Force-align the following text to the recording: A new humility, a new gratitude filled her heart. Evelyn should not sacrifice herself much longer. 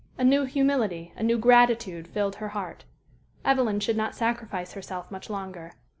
A 0.17 0.23
new 0.23 0.45
humility, 0.45 1.13
a 1.15 1.21
new 1.21 1.37
gratitude 1.37 2.07
filled 2.07 2.37
her 2.37 2.47
heart. 2.57 2.85
Evelyn 3.45 3.79
should 3.79 3.97
not 3.97 4.15
sacrifice 4.15 4.73
herself 4.73 5.11
much 5.11 5.29
longer. 5.29 5.73